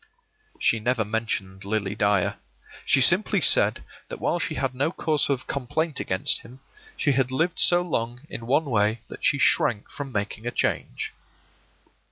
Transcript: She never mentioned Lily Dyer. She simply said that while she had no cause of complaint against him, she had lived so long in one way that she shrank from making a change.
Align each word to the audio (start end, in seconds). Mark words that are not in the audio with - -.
She 0.59 0.79
never 0.79 1.05
mentioned 1.05 1.63
Lily 1.63 1.93
Dyer. 1.93 2.37
She 2.87 3.01
simply 3.01 3.39
said 3.39 3.83
that 4.09 4.19
while 4.19 4.39
she 4.39 4.55
had 4.55 4.73
no 4.73 4.91
cause 4.91 5.29
of 5.29 5.45
complaint 5.45 5.99
against 5.99 6.39
him, 6.39 6.59
she 6.97 7.11
had 7.11 7.29
lived 7.31 7.59
so 7.59 7.83
long 7.83 8.21
in 8.27 8.47
one 8.47 8.65
way 8.65 9.01
that 9.09 9.23
she 9.23 9.37
shrank 9.37 9.91
from 9.91 10.11
making 10.11 10.47
a 10.47 10.51
change. 10.51 11.13